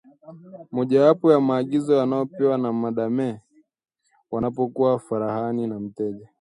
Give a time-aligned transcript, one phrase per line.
[0.71, 3.41] mojawapo ya maagizo wanayopewa na 'madame'
[4.31, 6.29] wanapokuwa faraghani na mteja